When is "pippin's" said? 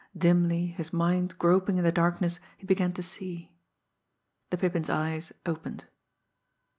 4.57-4.89